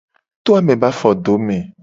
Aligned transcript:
To 0.43 0.49
ame 0.57 0.75
be 0.81 0.87
afodome. 0.91 1.57